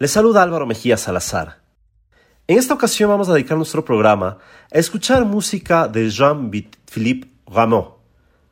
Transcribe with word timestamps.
Les 0.00 0.12
saluda 0.12 0.44
Álvaro 0.44 0.64
Mejía 0.64 0.96
Salazar. 0.96 1.58
En 2.46 2.56
esta 2.56 2.72
ocasión 2.72 3.10
vamos 3.10 3.28
a 3.28 3.32
dedicar 3.32 3.56
nuestro 3.56 3.84
programa 3.84 4.38
a 4.72 4.78
escuchar 4.78 5.24
música 5.24 5.88
de 5.88 6.08
Jean-Philippe 6.08 7.26
Rameau. 7.48 7.96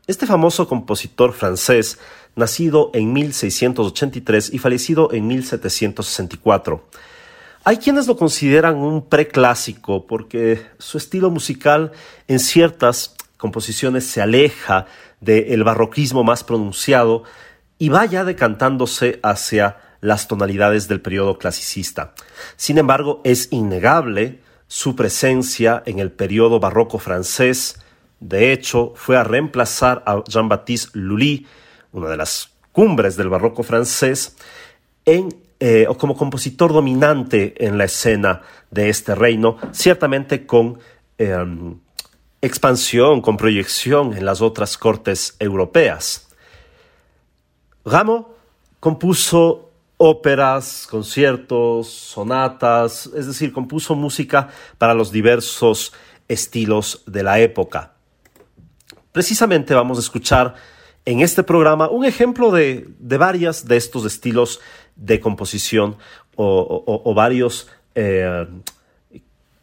Este 0.08 0.26
famoso 0.26 0.66
compositor 0.66 1.32
francés, 1.32 2.00
nacido 2.34 2.90
en 2.94 3.12
1683 3.12 4.54
y 4.54 4.58
fallecido 4.58 5.12
en 5.12 5.28
1764. 5.28 6.84
Hay 7.62 7.76
quienes 7.76 8.08
lo 8.08 8.16
consideran 8.16 8.74
un 8.74 9.08
preclásico 9.08 10.04
porque 10.04 10.66
su 10.80 10.98
estilo 10.98 11.30
musical 11.30 11.92
en 12.26 12.40
ciertas 12.40 13.14
composiciones 13.36 14.04
se 14.04 14.20
aleja 14.20 14.86
del 15.20 15.62
barroquismo 15.62 16.24
más 16.24 16.42
pronunciado 16.42 17.22
y 17.78 17.88
vaya 17.88 18.24
decantándose 18.24 19.20
hacia 19.22 19.85
las 20.00 20.28
tonalidades 20.28 20.88
del 20.88 21.00
periodo 21.00 21.38
clasicista. 21.38 22.14
Sin 22.56 22.78
embargo, 22.78 23.20
es 23.24 23.48
innegable 23.50 24.40
su 24.68 24.96
presencia 24.96 25.82
en 25.86 25.98
el 25.98 26.10
periodo 26.10 26.60
barroco 26.60 26.98
francés. 26.98 27.80
De 28.20 28.52
hecho, 28.52 28.92
fue 28.96 29.16
a 29.16 29.24
reemplazar 29.24 30.02
a 30.06 30.22
Jean-Baptiste 30.24 30.90
Lully, 30.94 31.46
una 31.92 32.08
de 32.08 32.16
las 32.16 32.50
cumbres 32.72 33.16
del 33.16 33.28
barroco 33.28 33.62
francés, 33.62 34.36
eh, 35.04 35.86
como 35.98 36.16
compositor 36.16 36.72
dominante 36.72 37.54
en 37.64 37.78
la 37.78 37.84
escena 37.84 38.42
de 38.70 38.88
este 38.88 39.14
reino, 39.14 39.56
ciertamente 39.72 40.44
con 40.44 40.78
em, 41.18 41.78
expansión, 42.42 43.22
con 43.22 43.36
proyección 43.36 44.14
en 44.14 44.26
las 44.26 44.42
otras 44.42 44.76
cortes 44.76 45.36
europeas. 45.38 46.28
Rameau 47.84 48.34
compuso 48.80 49.65
óperas, 49.98 50.86
conciertos, 50.90 51.88
sonatas, 51.88 53.10
es 53.16 53.26
decir, 53.26 53.52
compuso 53.52 53.94
música 53.94 54.48
para 54.78 54.94
los 54.94 55.10
diversos 55.10 55.92
estilos 56.28 57.02
de 57.06 57.22
la 57.22 57.38
época. 57.40 57.92
Precisamente 59.12 59.74
vamos 59.74 59.98
a 59.98 60.00
escuchar 60.00 60.54
en 61.04 61.20
este 61.20 61.42
programa 61.42 61.88
un 61.88 62.04
ejemplo 62.04 62.50
de, 62.50 62.88
de 62.98 63.16
varias 63.16 63.66
de 63.66 63.76
estos 63.76 64.04
estilos 64.04 64.60
de 64.96 65.20
composición 65.20 65.96
o, 66.36 67.14
varios 67.14 67.68
eh, 67.94 68.46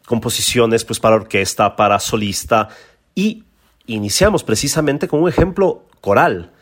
composiciones 0.06 0.84
pues, 0.84 1.00
para 1.00 1.16
orquesta, 1.16 1.76
para 1.76 1.98
solista 2.00 2.68
y 3.14 3.44
iniciamos 3.86 4.42
precisamente 4.42 5.06
con 5.08 5.22
un 5.22 5.28
ejemplo 5.28 5.84
coral, 6.00 6.52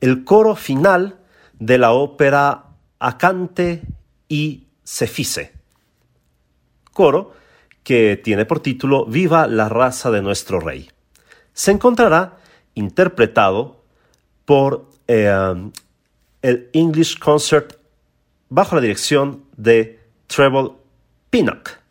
el 0.00 0.24
coro 0.24 0.54
final 0.54 1.16
de 1.58 1.78
la 1.78 1.92
ópera 1.92 2.64
Acante 3.06 3.82
y 4.28 4.68
Cefice. 4.82 5.52
Coro 6.92 7.34
que 7.82 8.16
tiene 8.16 8.46
por 8.46 8.60
título 8.60 9.04
Viva 9.04 9.46
la 9.46 9.68
raza 9.68 10.10
de 10.10 10.22
nuestro 10.22 10.58
rey. 10.58 10.90
Se 11.52 11.70
encontrará 11.70 12.38
interpretado 12.74 13.84
por 14.46 14.88
eh, 15.06 15.70
el 16.40 16.70
English 16.72 17.18
Concert 17.18 17.76
bajo 18.48 18.74
la 18.74 18.80
dirección 18.80 19.44
de 19.54 20.00
Treble 20.26 20.70
Pinnock. 21.28 21.83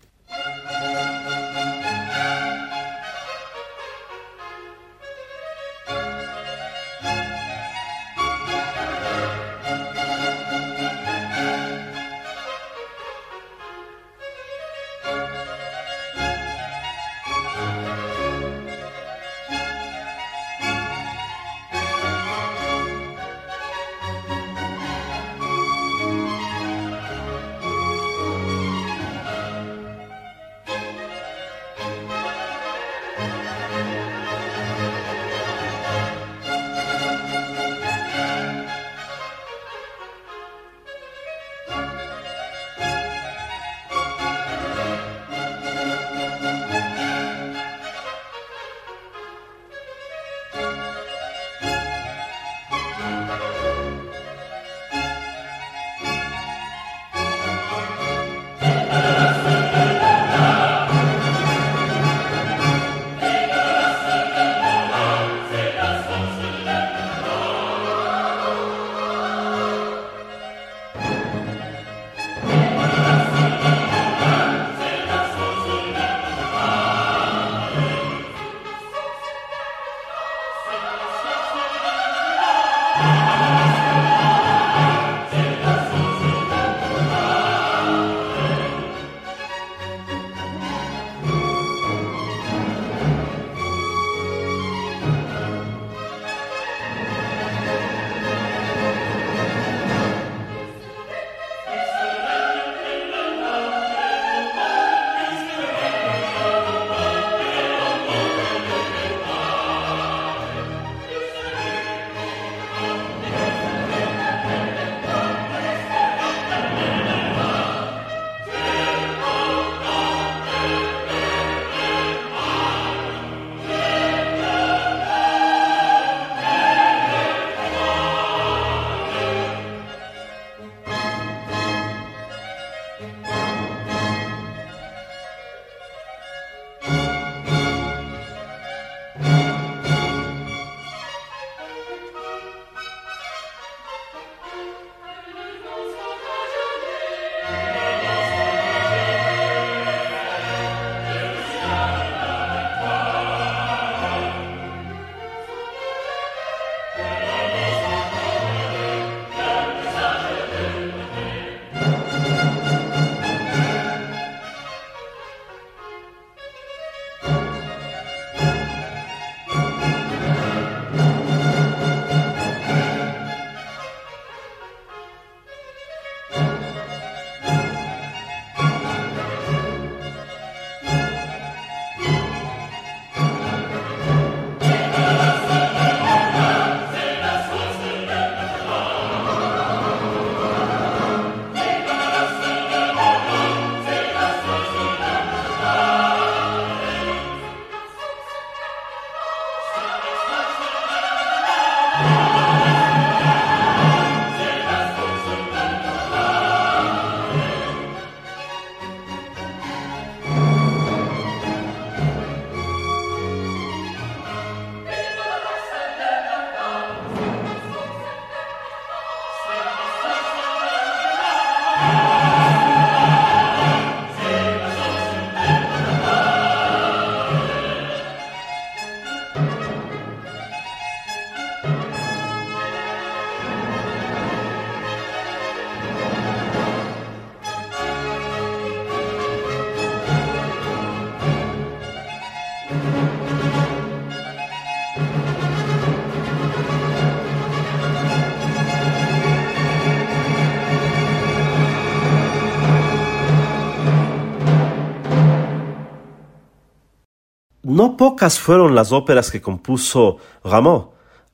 No 257.73 257.97
pocas 257.97 258.37
fueron 258.37 258.75
las 258.75 258.91
óperas 258.91 259.31
que 259.31 259.41
compuso 259.41 260.17
Rameau, 260.43 260.91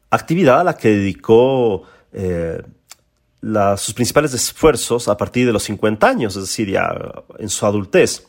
actividad 0.10 0.62
a 0.62 0.64
la 0.64 0.78
que 0.78 0.88
dedicó 0.88 1.84
eh, 2.14 2.64
sus 3.76 3.94
principales 3.94 4.34
esfuerzos 4.34 5.10
a 5.10 5.18
partir 5.18 5.46
de 5.46 5.52
los 5.52 5.64
50 5.64 6.08
años, 6.08 6.38
es 6.38 6.44
decir, 6.44 6.70
ya 6.70 6.96
en 7.40 7.50
su 7.50 7.66
adultez. 7.66 8.26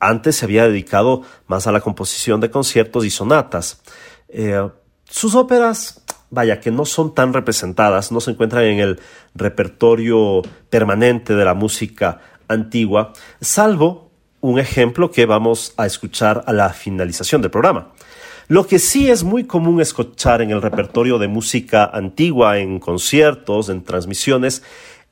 Antes 0.00 0.34
se 0.34 0.44
había 0.44 0.66
dedicado 0.66 1.22
más 1.46 1.68
a 1.68 1.72
la 1.72 1.80
composición 1.80 2.40
de 2.40 2.50
conciertos 2.50 3.04
y 3.04 3.10
sonatas. 3.10 3.80
Eh, 4.26 4.68
sus 5.08 5.36
óperas, 5.36 6.02
vaya, 6.30 6.58
que 6.58 6.72
no 6.72 6.84
son 6.84 7.14
tan 7.14 7.32
representadas, 7.32 8.10
no 8.10 8.20
se 8.20 8.32
encuentran 8.32 8.64
en 8.64 8.80
el 8.80 9.00
repertorio 9.36 10.42
permanente 10.68 11.36
de 11.36 11.44
la 11.44 11.54
música 11.54 12.22
antigua, 12.48 13.12
salvo 13.40 14.11
un 14.42 14.58
ejemplo 14.58 15.10
que 15.10 15.24
vamos 15.24 15.72
a 15.76 15.86
escuchar 15.86 16.44
a 16.46 16.52
la 16.52 16.70
finalización 16.70 17.40
del 17.40 17.50
programa. 17.50 17.92
Lo 18.48 18.66
que 18.66 18.80
sí 18.80 19.08
es 19.08 19.22
muy 19.22 19.44
común 19.44 19.80
escuchar 19.80 20.42
en 20.42 20.50
el 20.50 20.60
repertorio 20.60 21.18
de 21.18 21.28
música 21.28 21.84
antigua, 21.84 22.58
en 22.58 22.80
conciertos, 22.80 23.68
en 23.68 23.84
transmisiones, 23.84 24.62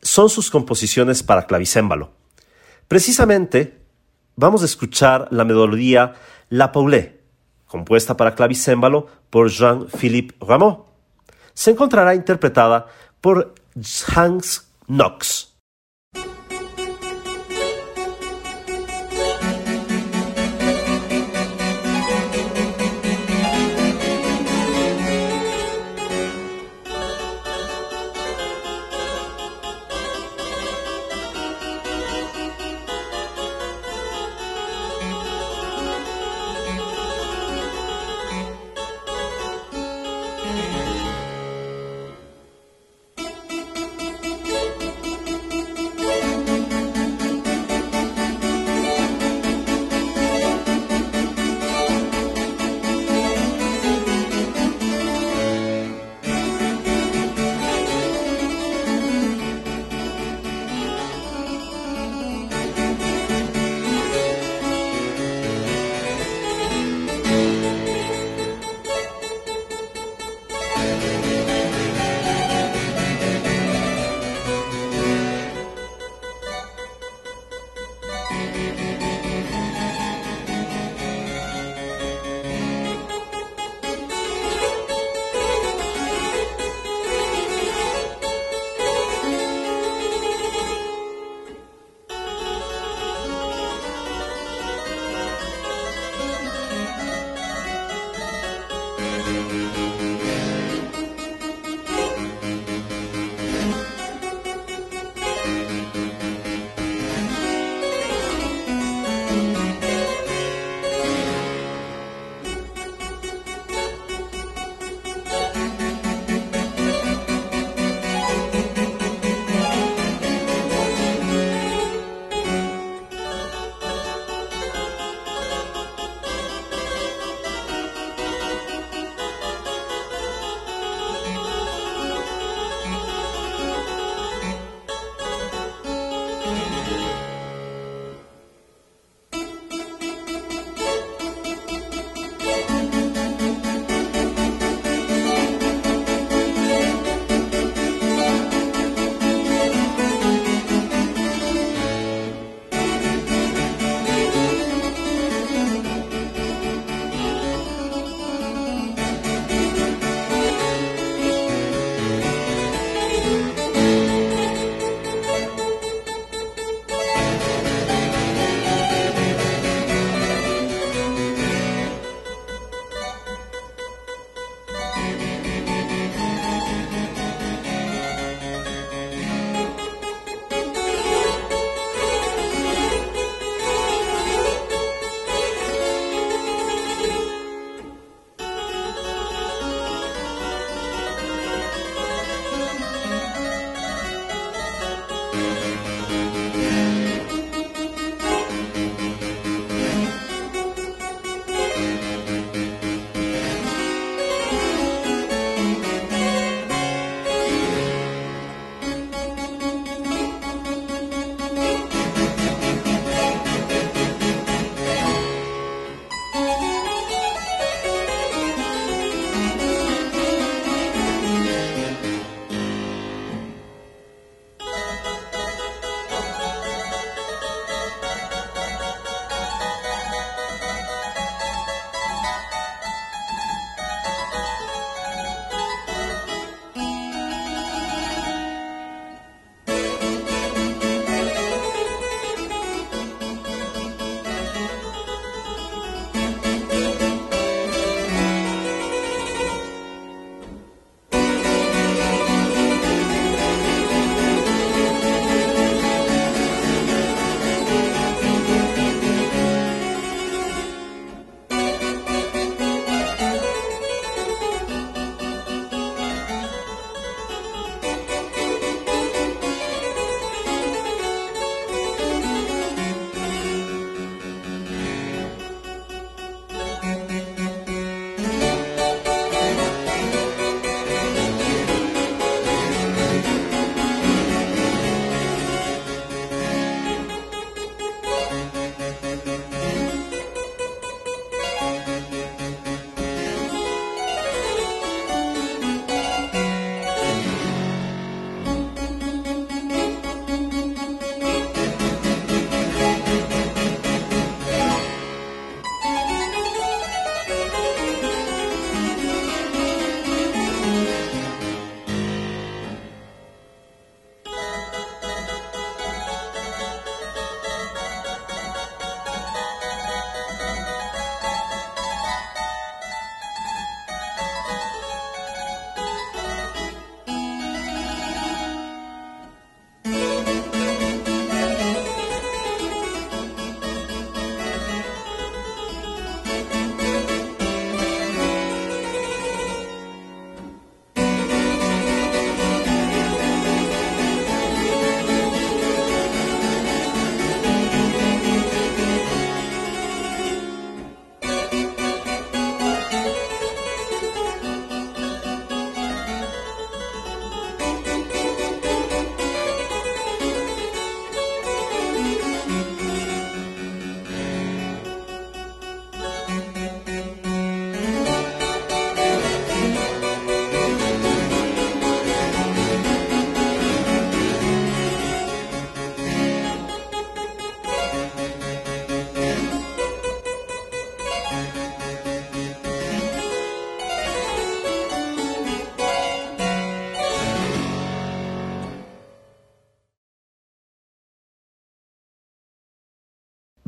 son 0.03 0.29
sus 0.29 0.51
composiciones 0.51 1.23
para 1.23 1.47
clavicémbalo. 1.47 2.11
Precisamente, 2.89 3.79
vamos 4.35 4.63
a 4.63 4.67
escuchar 4.67 5.29
la 5.31 5.45
melodía 5.45 6.15
La 6.49 6.73
Paulée, 6.73 7.21
compuesta 7.67 8.17
para 8.17 8.35
clavicémbalo 8.35 9.07
por 9.31 9.49
Jean-Philippe 9.49 10.35
Rameau. 10.45 10.87
Se 11.55 11.71
encontrará 11.71 12.17
interpretada 12.17 12.89
por 13.21 13.55
Hans 14.13 14.69
Knox. 14.89 15.50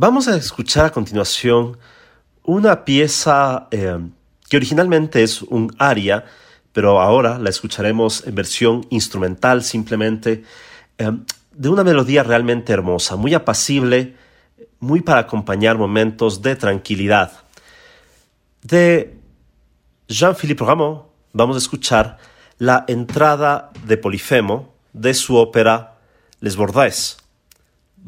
Vamos 0.02 0.26
a 0.26 0.34
escuchar 0.34 0.86
a 0.86 0.90
continuación 0.90 1.78
una 2.42 2.84
pieza 2.84 3.68
eh, 3.70 4.00
que 4.48 4.56
originalmente 4.56 5.22
es 5.22 5.42
un 5.42 5.72
aria, 5.78 6.24
pero 6.72 7.00
ahora 7.00 7.38
la 7.38 7.50
escucharemos 7.50 8.26
en 8.26 8.34
versión 8.34 8.84
instrumental 8.90 9.62
simplemente, 9.62 10.42
eh, 10.98 11.12
de 11.52 11.68
una 11.68 11.84
melodía 11.84 12.24
realmente 12.24 12.72
hermosa, 12.72 13.14
muy 13.14 13.32
apacible, 13.32 14.16
muy 14.80 15.02
para 15.02 15.20
acompañar 15.20 15.78
momentos 15.78 16.42
de 16.42 16.56
tranquilidad. 16.56 17.30
De 18.60 19.16
Jean-Philippe 20.08 20.64
Rameau 20.64 21.12
vamos 21.32 21.54
a 21.54 21.60
escuchar 21.60 22.18
la 22.58 22.84
entrada 22.88 23.70
de 23.86 23.98
Polifemo 23.98 24.74
de 24.92 25.14
su 25.14 25.36
ópera 25.36 26.00
Les 26.40 26.56
Bordais. 26.56 27.21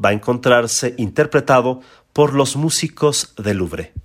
Va 0.03 0.11
a 0.11 0.13
encontrarse 0.13 0.95
interpretado 0.99 1.81
por 2.13 2.35
los 2.35 2.57
músicos 2.57 3.35
del 3.37 3.59
Louvre. 3.59 4.04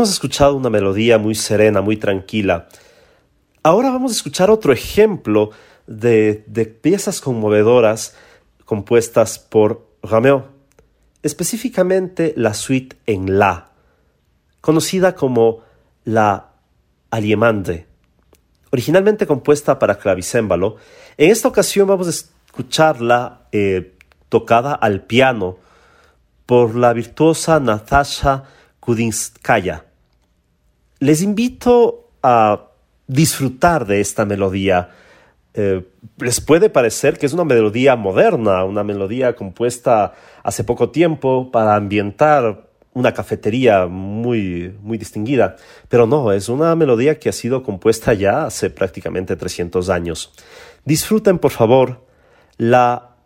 Hemos 0.00 0.12
escuchado 0.12 0.56
una 0.56 0.70
melodía 0.70 1.18
muy 1.18 1.34
serena, 1.34 1.82
muy 1.82 1.98
tranquila. 1.98 2.68
Ahora 3.62 3.90
vamos 3.90 4.12
a 4.12 4.14
escuchar 4.14 4.48
otro 4.48 4.72
ejemplo 4.72 5.50
de, 5.86 6.42
piezas 6.80 7.20
conmovedoras 7.20 8.16
compuestas 8.64 9.38
por 9.38 9.86
Rameau, 10.02 10.44
específicamente 11.22 12.32
la 12.34 12.54
suite 12.54 12.96
en 13.04 13.38
La, 13.38 13.72
conocida 14.62 15.14
como 15.14 15.64
la 16.04 16.48
Allemande, 17.10 17.86
originalmente 18.70 19.26
compuesta 19.26 19.78
para 19.78 19.98
clavicémbalo. 19.98 20.76
En 21.18 21.30
esta 21.30 21.46
ocasión 21.46 21.88
vamos 21.88 22.06
a 22.06 22.46
escucharla 22.46 23.48
eh, 23.52 23.98
tocada 24.30 24.72
al 24.72 25.02
piano 25.02 25.58
por 26.46 26.74
la 26.74 26.94
virtuosa 26.94 27.60
Natasha 27.60 28.44
Kudinskaya. 28.80 29.89
Les 31.00 31.22
invito 31.22 32.10
a 32.22 32.68
disfrutar 33.06 33.86
de 33.86 34.00
esta 34.00 34.26
melodía. 34.26 34.90
Eh, 35.54 35.82
les 36.18 36.40
puede 36.40 36.68
parecer 36.68 37.18
que 37.18 37.24
es 37.24 37.32
una 37.32 37.44
melodía 37.44 37.96
moderna, 37.96 38.64
una 38.64 38.84
melodía 38.84 39.34
compuesta 39.34 40.12
hace 40.44 40.62
poco 40.62 40.90
tiempo 40.90 41.50
para 41.50 41.74
ambientar 41.74 42.68
una 42.92 43.14
cafetería 43.14 43.86
muy, 43.86 44.76
muy 44.82 44.98
distinguida, 44.98 45.56
pero 45.88 46.06
no, 46.06 46.32
es 46.32 46.48
una 46.48 46.74
melodía 46.76 47.18
que 47.18 47.28
ha 47.28 47.32
sido 47.32 47.62
compuesta 47.62 48.12
ya 48.12 48.44
hace 48.44 48.68
prácticamente 48.68 49.36
300 49.36 49.88
años. 49.88 50.32
Disfruten, 50.84 51.38
por 51.38 51.50
favor, 51.50 52.04
la 52.58 53.16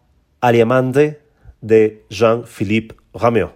Allemande 0.40 1.22
de 1.60 2.04
Jean-Philippe 2.08 2.94
Rameau. 3.14 3.52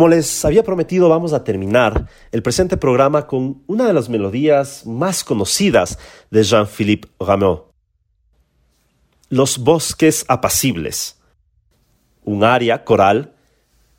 Como 0.00 0.08
les 0.08 0.46
había 0.46 0.62
prometido, 0.62 1.10
vamos 1.10 1.34
a 1.34 1.44
terminar 1.44 2.08
el 2.32 2.42
presente 2.42 2.78
programa 2.78 3.26
con 3.26 3.62
una 3.66 3.86
de 3.86 3.92
las 3.92 4.08
melodías 4.08 4.86
más 4.86 5.22
conocidas 5.22 5.98
de 6.30 6.42
Jean-Philippe 6.42 7.08
Rameau. 7.20 7.66
Los 9.28 9.58
bosques 9.58 10.24
apacibles, 10.26 11.20
un 12.24 12.44
aria 12.44 12.82
coral 12.82 13.34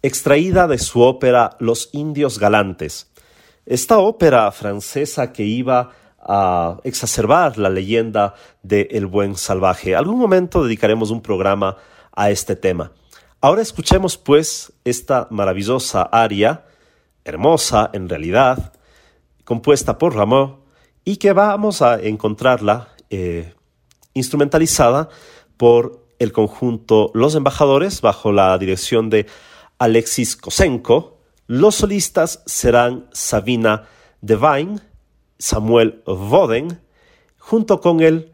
extraída 0.02 0.66
de 0.66 0.80
su 0.80 1.02
ópera 1.02 1.56
Los 1.60 1.90
indios 1.92 2.40
galantes. 2.40 3.12
Esta 3.68 4.00
ópera 4.00 4.52
francesa 4.52 5.32
que 5.32 5.44
iba 5.44 5.92
a 6.20 6.80
exacerbar 6.84 7.60
la 7.60 7.70
leyenda 7.70 8.34
de 8.64 8.88
El 8.90 9.06
buen 9.06 9.36
salvaje. 9.36 9.96
Algún 9.96 10.18
momento 10.18 10.64
dedicaremos 10.64 11.12
un 11.12 11.22
programa 11.22 11.78
a 12.12 12.32
este 12.32 12.56
tema. 12.56 12.92
Ahora 13.44 13.64
escuchemos 13.64 14.20
pues 14.20 14.72
esta 14.86 15.28
maravillosa 15.32 16.04
aria, 16.04 16.64
hermosa 17.26 17.90
en 17.92 18.08
realidad, 18.08 18.74
compuesta 19.46 19.98
por 19.98 20.16
Rameau 20.16 20.60
y 21.04 21.18
que 21.18 21.34
vamos 21.34 21.82
a 21.82 22.00
encontrarla 22.00 22.90
eh, 23.10 23.56
instrumentalizada 24.14 25.10
por 25.58 26.06
el 26.20 26.32
conjunto 26.32 27.10
Los 27.16 27.34
Embajadores 27.34 28.02
bajo 28.02 28.32
la 28.32 28.56
dirección 28.60 29.10
de 29.10 29.26
Alexis 29.80 30.36
Kosenko. 30.36 31.18
Los 31.48 31.74
solistas 31.74 32.44
serán 32.46 33.08
Sabina 33.12 33.88
Devine, 34.22 34.82
Samuel 35.40 36.04
Voden, 36.06 36.80
junto 37.40 37.82
con 37.82 38.02
el 38.02 38.34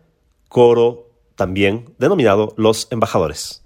coro 0.49 1.07
también 1.35 1.95
denominado 1.97 2.53
Los 2.57 2.89
Embajadores. 2.91 3.63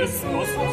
Yes. 0.00 0.69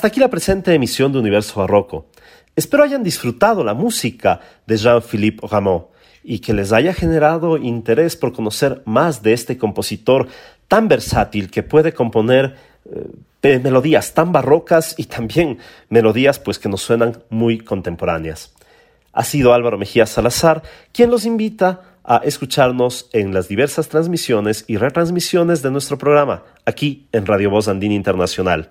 Hasta 0.00 0.08
aquí 0.08 0.20
la 0.20 0.30
presente 0.30 0.72
emisión 0.72 1.12
de 1.12 1.18
Universo 1.18 1.60
Barroco. 1.60 2.06
Espero 2.56 2.84
hayan 2.84 3.02
disfrutado 3.02 3.62
la 3.62 3.74
música 3.74 4.40
de 4.66 4.78
Jean-Philippe 4.78 5.46
Rameau 5.46 5.88
y 6.24 6.38
que 6.38 6.54
les 6.54 6.72
haya 6.72 6.94
generado 6.94 7.58
interés 7.58 8.16
por 8.16 8.32
conocer 8.32 8.80
más 8.86 9.22
de 9.22 9.34
este 9.34 9.58
compositor 9.58 10.26
tan 10.68 10.88
versátil 10.88 11.50
que 11.50 11.62
puede 11.62 11.92
componer 11.92 12.56
eh, 13.42 13.58
melodías 13.58 14.14
tan 14.14 14.32
barrocas 14.32 14.94
y 14.96 15.04
también 15.04 15.58
melodías 15.90 16.38
pues 16.38 16.58
que 16.58 16.70
nos 16.70 16.80
suenan 16.80 17.22
muy 17.28 17.58
contemporáneas. 17.58 18.54
Ha 19.12 19.24
sido 19.24 19.52
Álvaro 19.52 19.76
Mejía 19.76 20.06
Salazar 20.06 20.62
quien 20.92 21.10
los 21.10 21.26
invita 21.26 21.98
a 22.04 22.22
escucharnos 22.24 23.10
en 23.12 23.34
las 23.34 23.48
diversas 23.48 23.90
transmisiones 23.90 24.64
y 24.66 24.78
retransmisiones 24.78 25.60
de 25.60 25.70
nuestro 25.70 25.98
programa 25.98 26.44
aquí 26.64 27.06
en 27.12 27.26
Radio 27.26 27.50
Voz 27.50 27.68
Andina 27.68 27.92
Internacional. 27.92 28.70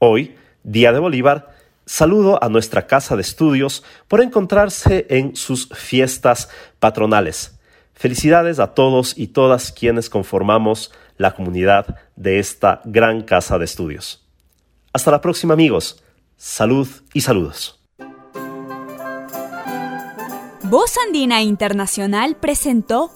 Hoy, 0.00 0.34
Día 0.62 0.92
de 0.92 0.98
Bolívar, 0.98 1.54
saludo 1.86 2.42
a 2.42 2.48
nuestra 2.48 2.86
casa 2.86 3.16
de 3.16 3.22
estudios 3.22 3.82
por 4.08 4.20
encontrarse 4.20 5.06
en 5.10 5.36
sus 5.36 5.68
fiestas 5.68 6.48
patronales. 6.78 7.58
Felicidades 7.94 8.58
a 8.58 8.74
todos 8.74 9.16
y 9.16 9.28
todas 9.28 9.72
quienes 9.72 10.08
conformamos 10.08 10.92
la 11.16 11.34
comunidad 11.34 11.96
de 12.16 12.38
esta 12.38 12.80
gran 12.84 13.22
casa 13.22 13.58
de 13.58 13.64
estudios. 13.64 14.26
Hasta 14.92 15.10
la 15.10 15.20
próxima 15.20 15.54
amigos. 15.54 16.02
Salud 16.36 16.88
y 17.12 17.20
saludos. 17.20 17.78
Voz 20.62 20.96
Andina 21.06 21.42
Internacional 21.42 22.36
presentó 22.36 23.10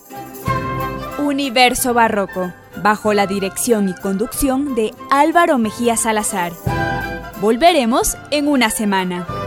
Universo 1.19 1.95
Barroco, 1.95 2.53
bajo 2.83 3.15
la 3.15 3.27
dirección 3.27 3.89
y 3.89 3.95
conducción 3.95 4.75
de 4.75 4.93
Álvaro 5.11 5.59
Mejía 5.59 5.97
Salazar. 5.97 6.53
Volveremos 7.45 8.17
en 8.31 8.49
una 8.49 8.71
semana. 8.71 9.44